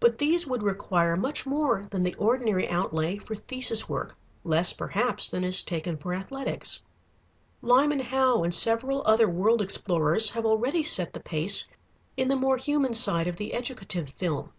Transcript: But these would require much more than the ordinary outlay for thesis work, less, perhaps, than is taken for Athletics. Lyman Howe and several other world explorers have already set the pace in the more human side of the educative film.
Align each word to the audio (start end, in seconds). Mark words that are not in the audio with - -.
But 0.00 0.16
these 0.16 0.46
would 0.46 0.62
require 0.62 1.16
much 1.16 1.44
more 1.44 1.86
than 1.90 2.02
the 2.02 2.14
ordinary 2.14 2.66
outlay 2.66 3.18
for 3.18 3.34
thesis 3.36 3.90
work, 3.90 4.16
less, 4.42 4.72
perhaps, 4.72 5.28
than 5.28 5.44
is 5.44 5.62
taken 5.62 5.98
for 5.98 6.14
Athletics. 6.14 6.82
Lyman 7.60 8.00
Howe 8.00 8.42
and 8.42 8.54
several 8.54 9.02
other 9.04 9.28
world 9.28 9.60
explorers 9.60 10.30
have 10.30 10.46
already 10.46 10.82
set 10.82 11.12
the 11.12 11.20
pace 11.20 11.68
in 12.16 12.28
the 12.28 12.36
more 12.36 12.56
human 12.56 12.94
side 12.94 13.28
of 13.28 13.36
the 13.36 13.52
educative 13.52 14.08
film. 14.08 14.50